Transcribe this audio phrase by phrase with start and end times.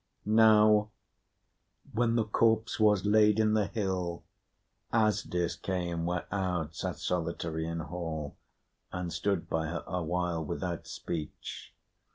[0.25, 0.89] Now,
[1.93, 4.23] when the corpse was laid in the hill,
[4.91, 8.35] Asdis came where Aud sat solitary in hall,
[8.91, 11.75] and stood by her awhile without speech.